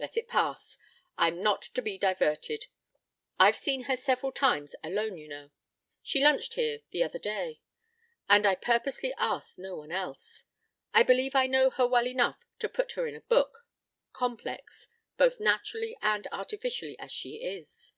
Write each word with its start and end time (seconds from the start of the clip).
"Let 0.00 0.16
it 0.16 0.26
pass. 0.26 0.76
I'm 1.16 1.40
not 1.40 1.62
to 1.62 1.80
be 1.80 1.98
diverted. 1.98 2.66
I've 3.38 3.54
seen 3.54 3.84
her 3.84 3.96
several 3.96 4.32
times 4.32 4.74
alone, 4.82 5.18
you 5.18 5.28
know. 5.28 5.52
She 6.02 6.20
lunched 6.20 6.54
here 6.54 6.80
the 6.90 7.04
other 7.04 7.20
day, 7.20 7.60
and 8.28 8.44
I 8.44 8.56
purposely 8.56 9.14
asked 9.18 9.56
no 9.56 9.76
one 9.76 9.92
else. 9.92 10.46
I 10.92 11.04
believe 11.04 11.36
I 11.36 11.46
know 11.46 11.70
her 11.70 11.86
well 11.86 12.08
enough 12.08 12.44
to 12.58 12.68
put 12.68 12.90
her 12.98 13.06
in 13.06 13.14
a 13.14 13.20
book, 13.20 13.68
complex, 14.12 14.88
both 15.16 15.38
naturally 15.38 15.96
and 16.02 16.26
artificially, 16.32 16.98
as 16.98 17.12
she 17.12 17.36
is. 17.36 17.92